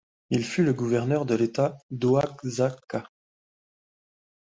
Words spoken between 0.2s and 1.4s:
Il fut le gouverneur de